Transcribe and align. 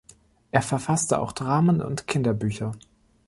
Er 0.49 0.63
verfasste 0.63 1.19
auch 1.19 1.31
Dramen 1.31 1.79
und 1.79 2.07
Kinderbücher. 2.07 2.71